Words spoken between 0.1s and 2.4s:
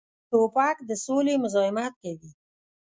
توپک د سولې مزاحمت کوي.